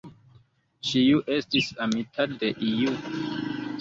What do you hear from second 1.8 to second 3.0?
amita de iu.